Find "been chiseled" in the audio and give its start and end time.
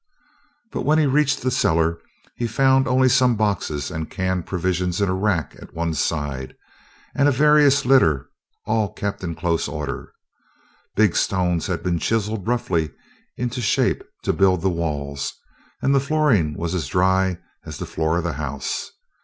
11.83-12.47